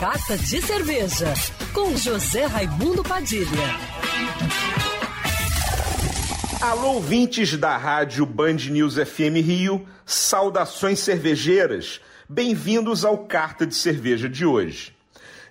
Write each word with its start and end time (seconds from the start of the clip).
Carta 0.00 0.38
de 0.38 0.62
Cerveja, 0.62 1.34
com 1.72 1.96
José 1.96 2.46
Raimundo 2.46 3.02
Padilha. 3.02 3.48
Alô, 6.60 6.94
ouvintes 6.94 7.56
da 7.56 7.76
rádio 7.76 8.24
Band 8.24 8.58
News 8.70 8.94
FM 8.94 9.42
Rio, 9.44 9.84
saudações 10.06 11.00
cervejeiras, 11.00 12.00
bem-vindos 12.28 13.04
ao 13.04 13.26
Carta 13.26 13.66
de 13.66 13.74
Cerveja 13.74 14.28
de 14.28 14.46
hoje. 14.46 14.94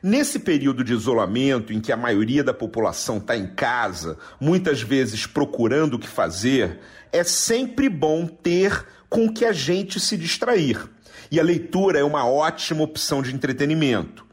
Nesse 0.01 0.39
período 0.39 0.81
de 0.81 0.93
isolamento 0.93 1.73
em 1.73 1.81
que 1.81 1.91
a 1.91 1.97
maioria 1.97 2.41
da 2.41 2.53
população 2.53 3.17
está 3.17 3.35
em 3.35 3.47
casa, 3.47 4.17
muitas 4.39 4.81
vezes 4.81 5.25
procurando 5.25 5.95
o 5.95 5.99
que 5.99 6.07
fazer, 6.07 6.79
é 7.11 7.21
sempre 7.21 7.89
bom 7.89 8.25
ter 8.25 8.85
com 9.09 9.29
que 9.29 9.43
a 9.43 9.51
gente 9.51 9.99
se 9.99 10.15
distrair. 10.15 10.89
E 11.29 11.37
a 11.37 11.43
leitura 11.43 11.99
é 11.99 12.03
uma 12.03 12.25
ótima 12.25 12.83
opção 12.83 13.21
de 13.21 13.35
entretenimento. 13.35 14.26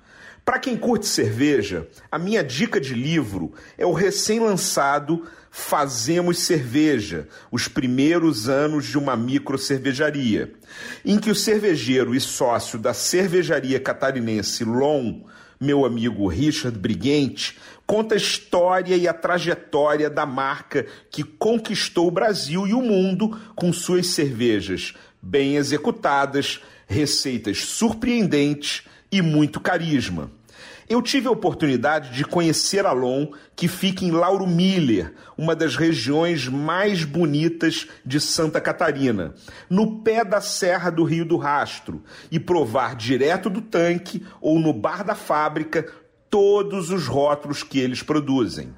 Para 0.44 0.58
quem 0.58 0.76
curte 0.76 1.06
cerveja, 1.06 1.88
a 2.12 2.18
minha 2.18 2.44
dica 2.44 2.78
de 2.78 2.92
livro 2.92 3.54
é 3.78 3.86
o 3.86 3.92
recém-lançado 3.92 5.24
Fazemos 5.50 6.40
Cerveja, 6.40 7.28
os 7.50 7.66
primeiros 7.66 8.48
anos 8.48 8.84
de 8.84 8.98
uma 8.98 9.16
micro 9.16 9.56
cervejaria, 9.56 10.52
em 11.02 11.18
que 11.18 11.30
o 11.30 11.34
cervejeiro 11.34 12.14
e 12.14 12.20
sócio 12.20 12.78
da 12.78 12.92
cervejaria 12.92 13.80
catarinense 13.80 14.64
Lom, 14.64 15.22
meu 15.58 15.86
amigo 15.86 16.26
Richard 16.28 16.78
Briguente, 16.78 17.56
conta 17.86 18.14
a 18.14 18.18
história 18.18 18.96
e 18.96 19.08
a 19.08 19.14
trajetória 19.14 20.10
da 20.10 20.26
marca 20.26 20.84
que 21.10 21.22
conquistou 21.22 22.08
o 22.08 22.10
Brasil 22.10 22.66
e 22.66 22.74
o 22.74 22.82
mundo 22.82 23.40
com 23.54 23.72
suas 23.72 24.08
cervejas 24.08 24.92
bem 25.22 25.56
executadas, 25.56 26.60
receitas 26.86 27.58
surpreendentes 27.58 28.82
e 29.14 29.22
muito 29.22 29.60
carisma. 29.60 30.28
Eu 30.88 31.00
tive 31.00 31.28
a 31.28 31.30
oportunidade 31.30 32.12
de 32.12 32.24
conhecer 32.24 32.84
Alon, 32.84 33.28
que 33.54 33.68
fica 33.68 34.04
em 34.04 34.10
Lauro 34.10 34.44
Miller, 34.44 35.14
uma 35.38 35.54
das 35.54 35.76
regiões 35.76 36.48
mais 36.48 37.04
bonitas 37.04 37.86
de 38.04 38.20
Santa 38.20 38.60
Catarina, 38.60 39.32
no 39.70 40.00
pé 40.00 40.24
da 40.24 40.40
Serra 40.40 40.90
do 40.90 41.04
Rio 41.04 41.24
do 41.24 41.36
Rastro, 41.36 42.02
e 42.28 42.40
provar 42.40 42.96
direto 42.96 43.48
do 43.48 43.62
tanque 43.62 44.26
ou 44.40 44.58
no 44.58 44.72
bar 44.72 45.04
da 45.04 45.14
fábrica 45.14 45.86
todos 46.28 46.90
os 46.90 47.06
rótulos 47.06 47.62
que 47.62 47.78
eles 47.78 48.02
produzem. 48.02 48.74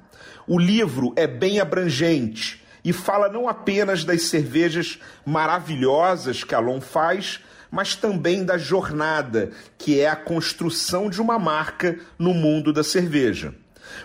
O 0.47 0.59
livro 0.59 1.13
é 1.15 1.25
bem 1.25 1.59
abrangente 1.59 2.63
e 2.85 2.93
fala 2.93 3.27
não 3.27 3.49
apenas 3.49 4.05
das 4.05 4.21
cervejas 4.23 4.99
maravilhosas 5.25 6.43
que 6.43 6.53
Alon 6.53 6.79
faz, 6.79 7.41
mas 7.71 7.95
também 7.95 8.43
da 8.43 8.57
jornada, 8.57 9.51
que 9.77 9.99
é 9.99 10.09
a 10.09 10.15
construção 10.15 11.09
de 11.09 11.21
uma 11.21 11.37
marca 11.37 11.99
no 12.17 12.33
mundo 12.33 12.71
da 12.71 12.83
cerveja. 12.83 13.53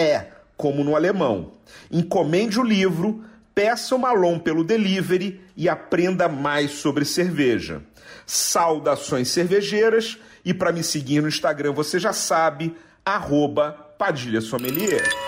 como 0.56 0.82
no 0.82 0.96
alemão. 0.96 1.52
Encomende 1.90 2.58
o 2.58 2.62
livro, 2.62 3.22
peça 3.54 3.94
uma 3.94 4.12
Long 4.12 4.38
pelo 4.38 4.64
delivery 4.64 5.38
e 5.56 5.68
aprenda 5.68 6.26
mais 6.28 6.70
sobre 6.70 7.04
cerveja. 7.04 7.82
Saudações 8.24 9.28
cervejeiras 9.28 10.16
e 10.44 10.54
para 10.54 10.72
me 10.72 10.82
seguir 10.82 11.20
no 11.20 11.28
Instagram 11.28 11.72
você 11.72 11.98
já 11.98 12.14
sabe, 12.14 12.74
arroba 13.04 13.72
Padilha 13.98 14.40
Sommelier. 14.40 15.27